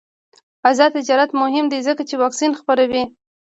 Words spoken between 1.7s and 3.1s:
دی ځکه چې واکسین خپروي.